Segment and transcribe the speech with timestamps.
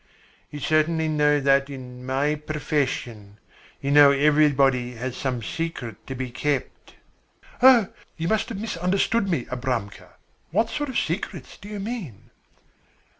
[0.49, 3.37] You certainly know that in my profession
[3.81, 6.95] you know everybody has some secret to be kept."
[7.61, 10.13] "Oh, you must have misunderstood me, Abramka.
[10.49, 12.31] What sort of secrets do you mean?"